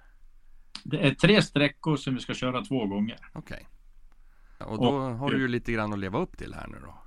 Det 0.85 1.07
är 1.07 1.15
tre 1.15 1.43
sträckor 1.43 1.97
som 1.97 2.15
vi 2.15 2.21
ska 2.21 2.35
köra 2.35 2.65
två 2.65 2.87
gånger. 2.87 3.19
Okej. 3.33 3.67
Okay. 4.59 4.69
Och 4.69 4.77
då 4.79 4.89
och, 4.89 5.19
har 5.19 5.31
du 5.31 5.39
ju 5.39 5.49
lite 5.49 5.73
grann 5.73 5.93
att 5.93 5.99
leva 5.99 6.19
upp 6.19 6.39
till 6.39 6.55
här 6.55 6.67
nu 6.67 6.79
då. 6.83 7.03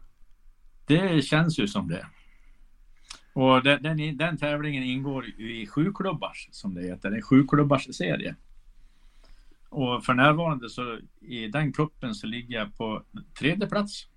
Det 0.85 1.25
känns 1.25 1.59
ju 1.59 1.67
som 1.67 1.87
det. 1.87 2.07
Och 3.33 3.63
den, 3.63 3.83
den, 3.83 4.17
den 4.17 4.38
tävlingen 4.38 4.83
ingår 4.83 5.25
i 5.25 5.67
sju 5.67 5.91
klubbars 5.93 6.50
som 6.51 6.73
det 6.73 6.81
heter. 6.81 7.11
En 7.11 7.21
sju 7.21 7.47
klubbars 7.47 7.95
serie. 7.95 8.35
Och 9.69 10.05
för 10.05 10.13
närvarande 10.13 10.69
så 10.69 11.00
i 11.21 11.47
den 11.47 11.73
kuppen 11.73 12.15
så 12.15 12.27
ligger 12.27 12.55
jag 12.55 12.77
på 12.77 13.03
tredje 13.39 13.67
plats. 13.67 14.07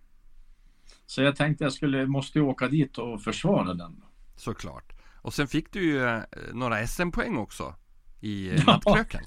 Så 1.06 1.22
jag 1.22 1.36
tänkte 1.36 1.64
jag 1.64 1.72
skulle, 1.72 2.06
måste 2.06 2.40
åka 2.40 2.68
dit 2.68 2.98
och 2.98 3.22
försvara 3.22 3.74
den. 3.74 4.02
Såklart. 4.36 4.92
Och 5.22 5.34
sen 5.34 5.48
fick 5.48 5.72
du 5.72 5.82
ju 5.84 6.04
eh, 6.04 6.22
några 6.52 6.86
SM-poäng 6.86 7.36
också 7.36 7.74
i 8.20 8.50
eh, 8.50 8.66
nattkröken. 8.66 9.20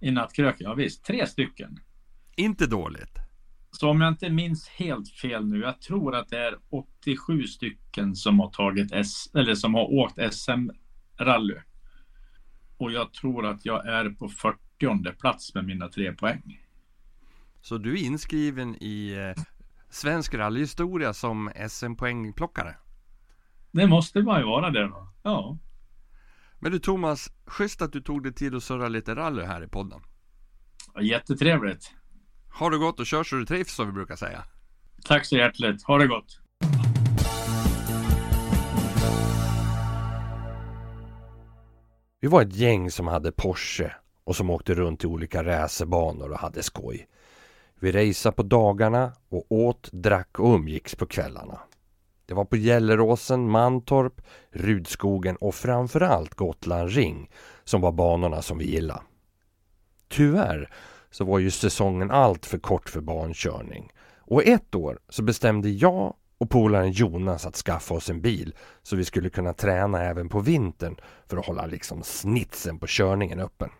I 0.00 0.10
nattkröken, 0.10 0.66
ja 0.66 0.74
visst. 0.74 1.04
Tre 1.04 1.26
stycken. 1.26 1.80
Inte 2.36 2.66
dåligt. 2.66 3.21
Så 3.72 3.90
om 3.90 4.00
jag 4.00 4.08
inte 4.08 4.30
minns 4.30 4.68
helt 4.68 5.08
fel 5.08 5.46
nu, 5.46 5.60
jag 5.60 5.80
tror 5.80 6.14
att 6.14 6.28
det 6.28 6.38
är 6.38 6.58
87 6.70 7.46
stycken 7.46 8.16
som 8.16 8.40
har 8.40 8.50
tagit 8.50 8.92
S, 8.92 9.30
eller 9.34 9.54
som 9.54 9.74
har 9.74 9.92
åkt 9.92 10.18
SM-rally. 10.32 11.56
Och 12.76 12.92
jag 12.92 13.12
tror 13.12 13.46
att 13.46 13.64
jag 13.64 13.86
är 13.86 14.10
på 14.10 14.28
40 14.28 14.58
40 14.82 15.18
plats 15.18 15.54
med 15.54 15.64
mina 15.64 15.88
tre 15.88 16.12
poäng. 16.12 16.60
Så 17.60 17.78
du 17.78 17.92
är 17.92 18.04
inskriven 18.04 18.76
i 18.80 19.12
eh, 19.12 19.42
svensk 19.90 20.34
rallyhistoria 20.34 21.12
som 21.12 21.50
SM-poängplockare? 21.68 22.74
Det 23.70 23.86
måste 23.86 24.22
man 24.22 24.40
ju 24.40 24.46
vara 24.46 24.70
det 24.70 24.88
då. 24.88 25.08
Ja. 25.22 25.58
Men 26.58 26.72
du 26.72 26.78
Thomas, 26.78 27.32
schysst 27.46 27.82
att 27.82 27.92
du 27.92 28.00
tog 28.00 28.22
dig 28.22 28.34
tid 28.34 28.54
att 28.54 28.62
surra 28.62 28.88
lite 28.88 29.14
rally 29.14 29.42
här 29.42 29.64
i 29.64 29.68
podden. 29.68 30.00
Jättetrevligt. 31.00 31.94
Ha 32.58 32.70
det 32.70 32.78
gott 32.78 33.00
och 33.00 33.06
kör 33.06 33.24
så 33.24 33.36
du 33.36 33.46
trivs 33.46 33.74
som 33.74 33.86
vi 33.86 33.92
brukar 33.92 34.16
säga. 34.16 34.44
Tack 35.04 35.26
så 35.26 35.36
hjärtligt. 35.36 35.82
Ha 35.82 35.98
det 35.98 36.06
gott. 36.06 36.38
Vi 42.20 42.28
var 42.28 42.42
ett 42.42 42.56
gäng 42.56 42.90
som 42.90 43.06
hade 43.06 43.32
Porsche 43.32 43.92
och 44.24 44.36
som 44.36 44.50
åkte 44.50 44.74
runt 44.74 45.00
till 45.00 45.08
olika 45.08 45.44
racerbanor 45.44 46.30
och 46.30 46.38
hade 46.38 46.62
skoj. 46.62 47.08
Vi 47.80 47.92
raceade 47.92 48.36
på 48.36 48.42
dagarna 48.42 49.12
och 49.28 49.52
åt, 49.52 49.88
drack 49.92 50.38
och 50.38 50.54
umgicks 50.54 50.94
på 50.94 51.06
kvällarna. 51.06 51.60
Det 52.26 52.34
var 52.34 52.44
på 52.44 52.56
Gelleråsen, 52.56 53.50
Mantorp, 53.50 54.20
Rudskogen 54.50 55.36
och 55.36 55.54
framförallt 55.54 56.34
Gotland 56.34 56.90
Ring 56.90 57.30
som 57.64 57.80
var 57.80 57.92
banorna 57.92 58.42
som 58.42 58.58
vi 58.58 58.70
gillade. 58.70 59.02
Tyvärr 60.08 60.70
så 61.12 61.24
var 61.24 61.38
ju 61.38 61.50
säsongen 61.50 62.10
allt 62.10 62.46
för 62.46 62.58
kort 62.58 62.88
för 62.88 63.00
barnkörning 63.00 63.92
och 64.18 64.46
ett 64.46 64.74
år 64.74 64.98
så 65.08 65.22
bestämde 65.22 65.68
jag 65.68 66.14
och 66.38 66.50
polaren 66.50 66.92
Jonas 66.92 67.46
att 67.46 67.56
skaffa 67.56 67.94
oss 67.94 68.10
en 68.10 68.20
bil 68.20 68.54
så 68.82 68.96
vi 68.96 69.04
skulle 69.04 69.30
kunna 69.30 69.52
träna 69.52 70.02
även 70.02 70.28
på 70.28 70.40
vintern 70.40 70.96
för 71.26 71.36
att 71.36 71.46
hålla 71.46 71.66
liksom 71.66 72.02
snitsen 72.02 72.78
på 72.78 72.86
körningen 72.86 73.40
öppen. 73.40 73.70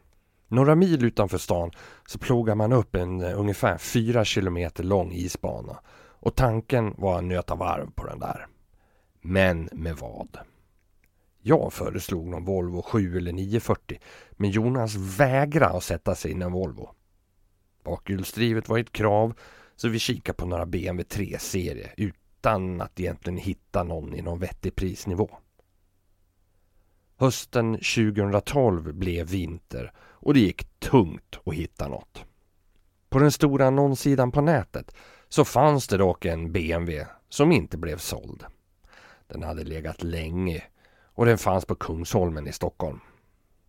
Några 0.49 0.75
mil 0.75 1.05
utanför 1.05 1.39
stan 1.39 1.71
så 2.07 2.19
plogar 2.19 2.55
man 2.55 2.73
upp 2.73 2.95
en 2.95 3.21
eh, 3.21 3.41
ungefär 3.41 3.79
fyra 3.79 4.25
kilometer 4.25 4.85
lång 4.85 5.13
isbana 5.13 5.81
och 5.97 6.35
tanken 6.35 6.95
var 6.99 7.19
att 7.19 7.25
nöta 7.25 7.55
varv 7.55 7.91
på 7.91 8.07
den 8.07 8.19
där. 8.19 8.47
Men 9.21 9.69
med 9.73 9.97
vad? 9.97 10.39
Jag 11.43 11.73
föreslog 11.73 12.29
någon 12.29 12.45
Volvo 12.45 12.83
7 12.83 13.17
eller 13.17 13.33
940 13.33 13.99
men 14.33 14.51
Jonas 14.51 14.95
vägrade 14.95 15.77
att 15.77 15.85
sätta 15.85 16.15
sig 16.15 16.31
i 16.31 16.43
en 16.43 16.53
Volvo. 16.53 16.91
Bakhjulsdrivet 17.83 18.69
var 18.69 18.79
ett 18.79 18.93
krav 18.93 19.35
så 19.77 19.89
vi 19.89 19.99
kikade 19.99 20.37
på 20.37 20.47
några 20.47 20.67
BMW 20.67 21.03
3-serie 21.03 21.93
utan 21.97 22.81
att 22.81 23.01
egentligen 23.01 23.37
hitta 23.37 23.83
någon 23.83 24.15
i 24.15 24.23
någon 24.23 24.39
vettig 24.39 24.75
prisnivå. 24.75 25.31
Hösten 27.17 27.73
2012 27.73 28.95
blev 28.95 29.27
vinter 29.27 29.93
och 29.99 30.35
det 30.35 30.41
gick 30.41 30.81
tungt 30.81 31.39
att 31.45 31.55
hitta 31.55 31.89
något. 31.89 32.25
På 33.09 33.19
den 33.19 33.33
stora 33.33 33.67
annonssidan 33.67 34.33
på 34.33 34.41
nätet 34.41 34.95
så 35.29 35.45
fanns 35.45 35.89
det 35.89 35.97
dock 35.97 36.25
en 36.25 36.53
BMW 36.53 37.07
som 37.29 37.53
inte 37.53 37.79
blev 37.79 37.99
såld. 37.99 38.45
Den 39.27 39.43
hade 39.43 39.65
legat 39.65 40.03
länge 40.03 40.63
och 41.15 41.27
den 41.27 41.39
fanns 41.39 41.65
på 41.65 41.75
Kungsholmen 41.75 42.49
i 42.49 42.53
Stockholm. 42.53 43.01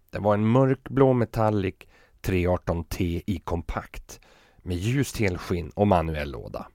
Den 0.10 0.24
var 0.24 0.34
en 0.34 0.48
mörkblå 0.48 1.13
metallic 1.13 1.75
318T 2.23 3.21
i 3.25 3.39
kompakt 3.39 4.19
med 4.57 4.77
ljust 4.77 5.17
helskinn 5.17 5.69
och 5.69 5.87
manuell 5.87 6.31
låda. 6.31 6.67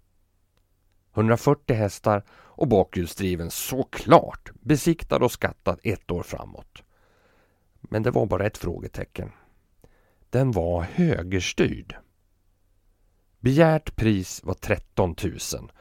140 1.15 1.77
hästar 1.77 2.23
och 2.31 2.69
bakhjulsdriven 2.69 3.51
såklart 3.51 4.51
besiktad 4.61 5.17
och 5.17 5.33
skattad 5.33 5.81
ett 5.83 6.11
år 6.11 6.23
framåt. 6.23 6.83
Men 7.81 8.03
det 8.03 8.11
var 8.11 8.27
bara 8.27 8.47
ett 8.47 8.59
frågetecken. 8.59 9.33
Den 10.31 10.53
var 10.53 10.83
högerstyrd. 10.83 11.97
Begärt 13.41 13.97
pris 13.97 14.45
var 14.45 14.55
13 14.55 15.15
000 15.25 15.73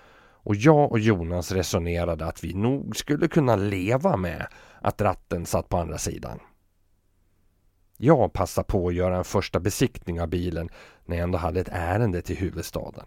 och 0.47 0.55
jag 0.55 0.91
och 0.91 0.99
Jonas 0.99 1.51
resonerade 1.51 2.25
att 2.25 2.43
vi 2.43 2.53
nog 2.53 2.95
skulle 2.95 3.27
kunna 3.27 3.55
leva 3.55 4.17
med 4.17 4.47
att 4.81 5.01
ratten 5.01 5.45
satt 5.45 5.69
på 5.69 5.77
andra 5.77 5.97
sidan. 5.97 6.39
Jag 7.97 8.33
passade 8.33 8.67
på 8.67 8.87
att 8.87 8.93
göra 8.93 9.17
en 9.17 9.23
första 9.23 9.59
besiktning 9.59 10.21
av 10.21 10.27
bilen 10.27 10.69
när 11.05 11.15
jag 11.15 11.23
ändå 11.23 11.37
hade 11.37 11.59
ett 11.59 11.69
ärende 11.71 12.21
till 12.21 12.37
huvudstaden. 12.37 13.05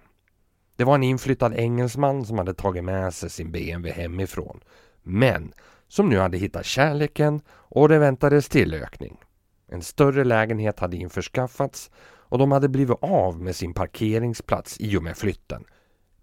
Det 0.77 0.85
var 0.85 0.95
en 0.95 1.03
inflyttad 1.03 1.55
engelsman 1.55 2.25
som 2.25 2.39
hade 2.39 2.55
tagit 2.55 2.85
med 2.85 3.15
sig 3.15 3.31
sin 3.31 3.53
BMW 3.53 4.03
hemifrån. 4.03 4.61
Men 5.03 5.53
som 5.89 6.09
nu 6.09 6.19
hade 6.19 6.39
hittat 6.39 6.67
kärleken 6.67 7.41
och 7.51 7.89
det 7.89 7.99
väntades 7.99 8.49
tillökning. 8.49 9.21
En 9.69 9.83
större 9.83 10.25
lägenhet 10.25 10.81
hade 10.81 10.97
införskaffats 10.97 11.91
och 12.03 12.39
de 12.39 12.53
hade 12.53 12.69
blivit 12.69 12.99
av 13.01 13.41
med 13.41 13.57
sin 13.57 13.75
parkeringsplats 13.75 14.81
i 14.81 14.97
och 14.97 15.03
med 15.03 15.17
flytten. 15.17 15.65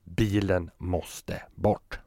Bilen 0.04 0.70
måste 0.78 1.42
bort. 1.56 2.00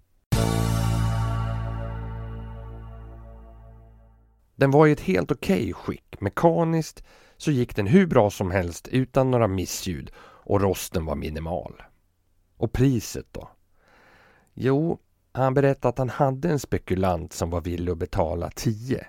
Den 4.61 4.71
var 4.71 4.87
i 4.87 4.93
ett 4.93 5.01
helt 5.01 5.33
okej 5.33 5.61
okay 5.61 5.73
skick. 5.73 6.21
Mekaniskt 6.21 7.05
så 7.37 7.51
gick 7.51 7.77
den 7.77 7.87
hur 7.87 8.07
bra 8.07 8.31
som 8.31 8.51
helst 8.51 8.89
utan 8.89 9.31
några 9.31 9.49
missljud 9.49 10.13
och 10.19 10.61
rosten 10.61 11.05
var 11.05 11.15
minimal. 11.15 11.83
Och 12.57 12.73
priset 12.73 13.27
då? 13.33 13.51
Jo, 14.55 14.99
han 15.33 15.55
berättade 15.55 15.89
att 15.89 15.99
han 15.99 16.09
hade 16.09 16.49
en 16.49 16.59
spekulant 16.59 17.33
som 17.33 17.51
var 17.51 17.61
villig 17.61 17.93
att 17.93 17.99
betala 17.99 18.51
10. 18.51 19.07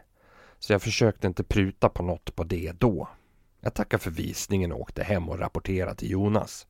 Så 0.60 0.74
jag 0.74 0.82
försökte 0.82 1.28
inte 1.28 1.44
pruta 1.44 1.90
på 1.90 2.04
något 2.04 2.36
på 2.36 2.44
det 2.44 2.72
då. 2.78 3.08
Jag 3.60 3.74
tackade 3.74 4.04
för 4.04 4.12
visningen 4.12 4.72
och 4.72 4.82
åkte 4.82 5.04
hem 5.04 5.30
och 5.30 5.40
rapporterade 5.40 5.96
till 5.96 6.12
Jonas. 6.12 6.68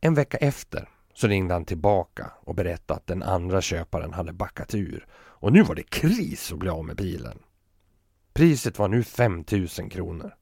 En 0.00 0.14
vecka 0.14 0.36
efter 0.36 0.88
så 1.14 1.26
ringde 1.26 1.54
han 1.54 1.64
tillbaka 1.64 2.30
och 2.40 2.54
berättade 2.54 2.98
att 2.98 3.06
den 3.06 3.22
andra 3.22 3.60
köparen 3.60 4.12
hade 4.12 4.32
backat 4.32 4.74
ur 4.74 5.06
och 5.46 5.52
nu 5.52 5.62
var 5.62 5.74
det 5.74 5.82
kris 5.82 6.52
att 6.52 6.58
bli 6.58 6.68
av 6.68 6.84
med 6.84 6.96
bilen. 6.96 7.38
Priset 8.32 8.78
var 8.78 8.88
nu 8.88 9.02
5000 9.02 9.90
kronor. 9.90 10.34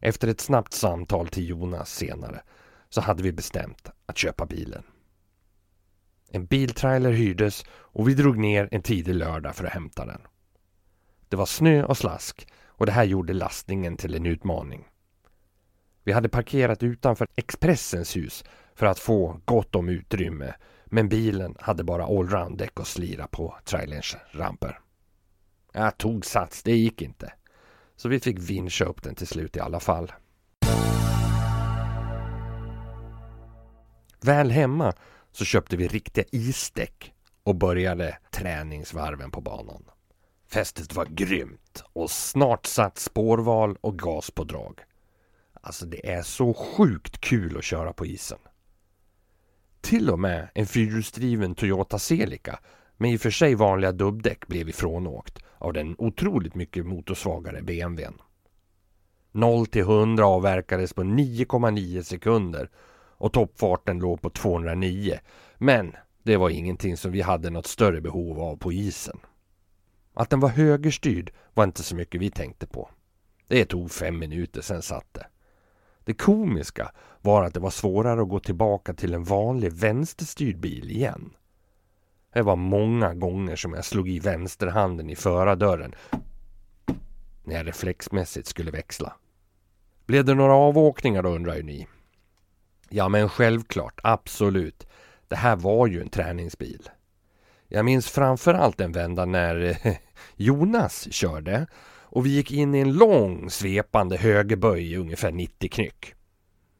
Efter 0.00 0.28
ett 0.28 0.40
snabbt 0.40 0.72
samtal 0.72 1.28
till 1.28 1.48
Jonas 1.48 1.94
senare 1.94 2.42
så 2.88 3.00
hade 3.00 3.22
vi 3.22 3.32
bestämt 3.32 3.90
att 4.06 4.18
köpa 4.18 4.46
bilen. 4.46 4.82
En 6.30 6.46
biltrailer 6.46 7.12
hyrdes 7.12 7.64
och 7.70 8.08
vi 8.08 8.14
drog 8.14 8.38
ner 8.38 8.68
en 8.72 8.82
tidig 8.82 9.14
lördag 9.14 9.56
för 9.56 9.64
att 9.64 9.72
hämta 9.72 10.06
den. 10.06 10.20
Det 11.28 11.36
var 11.36 11.46
snö 11.46 11.84
och 11.84 11.98
slask 11.98 12.48
och 12.64 12.86
det 12.86 12.92
här 12.92 13.04
gjorde 13.04 13.32
lastningen 13.32 13.96
till 13.96 14.14
en 14.14 14.26
utmaning. 14.26 14.88
Vi 16.04 16.12
hade 16.12 16.28
parkerat 16.28 16.82
utanför 16.82 17.28
Expressens 17.34 18.16
hus 18.16 18.44
för 18.74 18.86
att 18.86 18.98
få 18.98 19.40
gott 19.44 19.74
om 19.74 19.88
utrymme 19.88 20.54
men 20.90 21.08
bilen 21.08 21.56
hade 21.58 21.84
bara 21.84 22.04
allround-däck 22.04 22.80
och 22.80 22.86
slira 22.86 23.26
på 23.26 23.56
trailerns 23.64 24.16
ramper. 24.30 24.80
Jag 25.72 25.98
tog 25.98 26.26
sats, 26.26 26.62
det 26.62 26.76
gick 26.76 27.02
inte. 27.02 27.32
Så 27.96 28.08
vi 28.08 28.20
fick 28.20 28.38
vincha 28.38 28.84
upp 28.84 29.02
den 29.02 29.14
till 29.14 29.26
slut 29.26 29.56
i 29.56 29.60
alla 29.60 29.80
fall. 29.80 30.12
Väl 34.20 34.50
hemma 34.50 34.92
så 35.32 35.44
köpte 35.44 35.76
vi 35.76 35.88
riktiga 35.88 36.24
isdäck 36.32 37.12
och 37.42 37.54
började 37.54 38.18
träningsvarven 38.30 39.30
på 39.30 39.40
banan. 39.40 39.84
Fästet 40.48 40.94
var 40.94 41.06
grymt 41.06 41.84
och 41.92 42.10
snart 42.10 42.66
satt 42.66 42.98
spårval 42.98 43.76
och 43.80 43.98
gas 43.98 44.30
på 44.30 44.44
drag. 44.44 44.80
Alltså 45.60 45.86
det 45.86 46.10
är 46.10 46.22
så 46.22 46.54
sjukt 46.54 47.20
kul 47.20 47.56
att 47.56 47.64
köra 47.64 47.92
på 47.92 48.06
isen. 48.06 48.38
Till 49.86 50.10
och 50.10 50.18
med 50.18 50.48
en 50.54 50.66
fyrhjulsdriven 50.66 51.54
Toyota 51.54 51.98
Celica 51.98 52.58
med 52.96 53.12
i 53.12 53.16
och 53.16 53.20
för 53.20 53.30
sig 53.30 53.54
vanliga 53.54 53.92
dubbdäck 53.92 54.46
blev 54.46 54.68
ifrånåkt 54.68 55.38
av 55.58 55.72
den 55.72 55.94
otroligt 55.98 56.54
mycket 56.54 56.86
motorsvagare 56.86 57.62
BMWn. 57.62 58.18
0 59.32 59.66
till 59.66 59.82
100 59.82 60.26
avverkades 60.26 60.92
på 60.92 61.02
9,9 61.02 62.02
sekunder 62.02 62.70
och 63.18 63.32
toppfarten 63.32 63.98
låg 63.98 64.22
på 64.22 64.30
209. 64.30 65.18
Men 65.58 65.92
det 66.22 66.36
var 66.36 66.50
ingenting 66.50 66.96
som 66.96 67.12
vi 67.12 67.20
hade 67.20 67.50
något 67.50 67.66
större 67.66 68.00
behov 68.00 68.40
av 68.40 68.56
på 68.56 68.72
isen. 68.72 69.18
Att 70.14 70.30
den 70.30 70.40
var 70.40 70.48
högerstyrd 70.48 71.32
var 71.54 71.64
inte 71.64 71.82
så 71.82 71.96
mycket 71.96 72.20
vi 72.20 72.30
tänkte 72.30 72.66
på. 72.66 72.90
Det 73.48 73.64
tog 73.64 73.90
fem 73.90 74.18
minuter, 74.18 74.60
sen 74.60 74.82
satt 74.82 75.14
det. 75.14 75.26
Det 76.06 76.14
komiska 76.14 76.92
var 77.20 77.44
att 77.44 77.54
det 77.54 77.60
var 77.60 77.70
svårare 77.70 78.22
att 78.22 78.28
gå 78.28 78.40
tillbaka 78.40 78.94
till 78.94 79.14
en 79.14 79.24
vanlig 79.24 79.72
vänsterstyrd 79.72 80.60
bil 80.60 80.90
igen. 80.90 81.36
Det 82.32 82.42
var 82.42 82.56
många 82.56 83.14
gånger 83.14 83.56
som 83.56 83.72
jag 83.72 83.84
slog 83.84 84.08
i 84.08 84.18
vänsterhanden 84.18 85.10
i 85.10 85.16
förardörren 85.16 85.94
när 87.44 87.54
jag 87.54 87.66
reflexmässigt 87.66 88.48
skulle 88.48 88.70
växla. 88.70 89.12
Blev 90.06 90.24
det 90.24 90.34
några 90.34 90.54
avåkningar 90.54 91.22
då 91.22 91.28
undrar 91.28 91.54
ju 91.54 91.62
ni? 91.62 91.86
Ja 92.88 93.08
men 93.08 93.28
självklart, 93.28 94.00
absolut. 94.02 94.86
Det 95.28 95.36
här 95.36 95.56
var 95.56 95.86
ju 95.86 96.00
en 96.00 96.08
träningsbil. 96.08 96.88
Jag 97.68 97.84
minns 97.84 98.10
framförallt 98.10 98.80
en 98.80 98.92
vända 98.92 99.24
när 99.24 99.78
Jonas 100.36 101.12
körde 101.12 101.66
och 102.08 102.26
vi 102.26 102.30
gick 102.30 102.52
in 102.52 102.74
i 102.74 102.78
en 102.78 102.92
lång 102.92 103.50
svepande 103.50 104.16
högerböj 104.16 104.92
i 104.92 104.96
ungefär 104.96 105.32
90 105.32 105.68
knyck. 105.68 106.14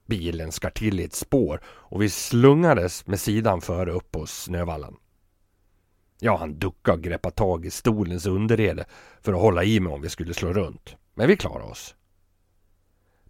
Bilen 0.07 0.53
skar 0.53 0.71
till 0.71 1.01
i 1.01 1.05
ett 1.05 1.15
spår 1.15 1.61
och 1.67 2.03
vi 2.03 2.11
slungades 2.11 3.07
med 3.07 3.21
sidan 3.21 3.61
före 3.61 3.93
upp 3.93 4.11
på 4.11 4.27
snövallen. 4.27 4.97
Ja, 6.21 6.37
han 6.37 6.59
duckade 6.59 6.97
och 6.97 7.03
greppade 7.03 7.35
tag 7.35 7.67
i 7.67 7.71
stolens 7.71 8.27
underrede 8.27 8.85
för 9.21 9.33
att 9.33 9.41
hålla 9.41 9.65
i 9.65 9.81
mig 9.81 9.93
om 9.93 10.03
vi 10.03 10.09
skulle 10.09 10.35
slå 10.35 10.53
runt. 10.53 10.97
Men 11.15 11.29
vi 11.29 11.37
klarade 11.37 11.65
oss. 11.65 11.95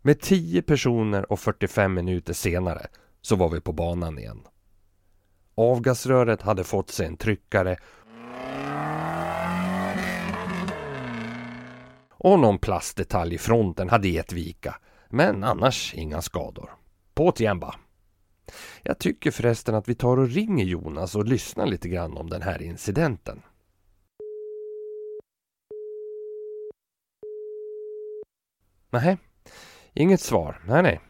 Med 0.02 0.20
10 0.20 0.62
personer 0.62 1.32
och 1.32 1.40
45 1.40 1.94
minuter 1.94 2.32
senare 2.32 2.87
så 3.22 3.37
var 3.37 3.48
vi 3.48 3.61
på 3.61 3.72
banan 3.72 4.18
igen. 4.18 4.40
Avgasröret 5.54 6.42
hade 6.42 6.64
fått 6.64 6.90
sig 6.90 7.06
en 7.06 7.16
tryckare 7.16 7.76
och 12.26 12.38
någon 12.38 12.58
plastdetalj 12.58 13.34
i 13.34 13.38
fronten 13.38 13.88
hade 13.88 14.08
gett 14.08 14.32
vika. 14.32 14.76
Men 15.08 15.44
annars 15.44 15.94
inga 15.94 16.22
skador. 16.22 16.70
På 17.14 17.32
igen. 17.38 17.62
Jag 18.82 18.98
tycker 18.98 19.30
förresten 19.30 19.74
att 19.74 19.88
vi 19.88 19.94
tar 19.94 20.16
och 20.16 20.28
ringer 20.28 20.64
Jonas 20.64 21.14
och 21.14 21.24
lyssnar 21.24 21.66
lite 21.66 21.88
grann 21.88 22.16
om 22.16 22.30
den 22.30 22.42
här 22.42 22.62
incidenten. 22.62 23.42
Nej, 28.90 29.18
inget 29.94 30.20
svar. 30.20 30.62
Nej, 30.66 30.82
nej. 30.82 31.00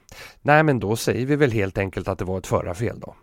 Nej, 0.43 0.63
men 0.63 0.81
då 0.81 0.97
säger 0.97 1.27
vi 1.27 1.37
väl 1.37 1.53
helt 1.53 1.79
enkelt 1.79 2.09
att 2.09 2.19
det 2.19 2.25
var 2.25 2.39
ett 2.39 2.47
förarfel 2.47 3.01
då. 3.01 3.17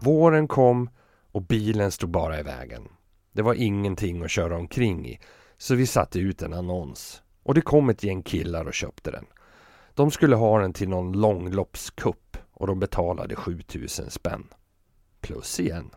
Våren 0.00 0.48
kom 0.48 0.90
och 1.32 1.42
bilen 1.42 1.92
stod 1.92 2.10
bara 2.10 2.40
i 2.40 2.42
vägen. 2.42 2.88
Det 3.34 3.42
var 3.42 3.54
ingenting 3.54 4.22
att 4.22 4.30
köra 4.30 4.56
omkring 4.56 5.08
i, 5.08 5.18
så 5.58 5.74
vi 5.74 5.86
satte 5.86 6.18
ut 6.18 6.42
en 6.42 6.52
annons. 6.52 7.22
Och 7.42 7.54
det 7.54 7.60
kom 7.60 7.88
ett 7.88 8.02
gäng 8.02 8.22
killar 8.22 8.64
och 8.64 8.74
köpte 8.74 9.10
den. 9.10 9.24
De 9.94 10.10
skulle 10.10 10.36
ha 10.36 10.60
den 10.60 10.72
till 10.72 10.88
någon 10.88 11.12
långloppskupp 11.12 12.36
och 12.52 12.66
de 12.66 12.80
betalade 12.80 13.36
7000 13.36 14.10
spänn. 14.10 14.46
Plus 15.20 15.60
igen. 15.60 15.90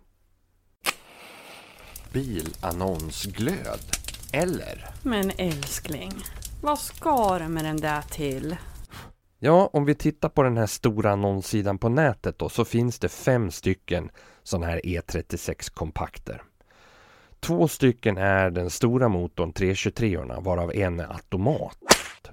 Bilannonsglöd. 2.11 3.79
Eller? 4.33 4.85
Men 5.03 5.31
älskling, 5.37 6.13
vad 6.61 6.79
ska 6.79 7.39
du 7.39 7.47
med 7.47 7.65
den 7.65 7.77
där 7.77 8.01
till? 8.01 8.57
Ja, 9.39 9.69
om 9.73 9.85
vi 9.85 9.95
tittar 9.95 10.29
på 10.29 10.43
den 10.43 10.57
här 10.57 10.65
stora 10.65 11.11
annonssidan 11.11 11.77
på 11.77 11.89
nätet 11.89 12.39
då 12.39 12.49
så 12.49 12.65
finns 12.65 12.99
det 12.99 13.09
fem 13.09 13.51
stycken 13.51 14.09
sådana 14.43 14.65
här 14.65 14.81
E36 14.83 15.73
kompakter. 15.73 16.43
Två 17.47 17.67
stycken 17.67 18.17
är 18.17 18.49
den 18.49 18.69
stora 18.69 19.09
motorn 19.09 19.53
323 19.53 20.17
orna 20.17 20.39
varav 20.39 20.71
en 20.75 20.99
är 20.99 21.13
automat 21.13 21.77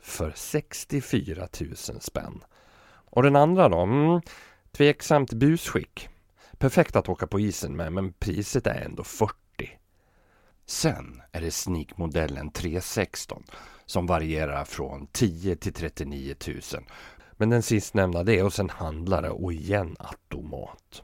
för 0.01 0.33
64 0.37 1.49
000 1.61 1.77
spänn. 2.01 2.41
Och 2.87 3.23
den 3.23 3.37
andra 3.37 3.69
då? 3.69 3.79
Mm, 3.81 4.21
tveksamt 4.73 5.33
busskick. 5.33 6.09
Perfekt 6.59 6.97
att 6.97 7.09
åka 7.09 7.27
på 7.27 7.41
isen 7.41 7.77
med 7.77 7.93
men 7.93 8.13
priset 8.13 8.67
är 8.67 8.85
ändå 8.85 9.05
40. 9.05 9.35
Sen 10.67 11.23
är 11.33 11.41
det 11.41 11.51
sneakmodellen 11.51 12.51
316 12.51 13.43
som 13.87 14.07
varierar 14.07 14.65
från 14.65 15.07
10 15.07 15.57
till 15.57 15.73
39 15.73 16.35
000. 16.47 16.61
Men 17.33 17.51
den 17.51 17.63
sistnämnda 17.63 18.23
det 18.23 18.39
är 18.39 18.43
hos 18.43 18.59
en 18.59 18.71
handlare 18.71 19.31
och 19.31 19.53
igen 19.53 19.97
automat. 19.99 21.03